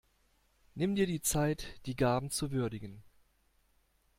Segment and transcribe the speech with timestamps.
[0.73, 3.03] Nimm dir die Zeit, die Gaben zu würdigen.